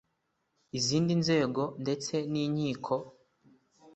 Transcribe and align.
izindi 0.77 1.13
nzego 1.21 1.61
ndetse 1.81 2.13
n’inkiko 2.31 2.95